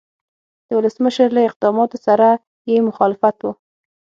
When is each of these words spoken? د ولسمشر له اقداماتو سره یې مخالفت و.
د 0.67 0.69
ولسمشر 0.79 1.27
له 1.37 1.41
اقداماتو 1.49 1.97
سره 2.05 2.27
یې 2.69 2.77
مخالفت 2.87 3.37
و. 3.41 3.45